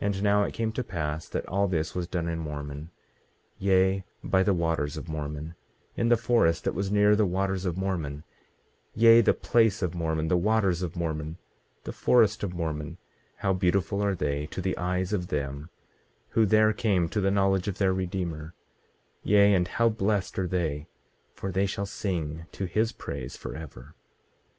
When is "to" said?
0.72-0.82, 14.46-14.62, 17.10-17.20, 22.52-22.64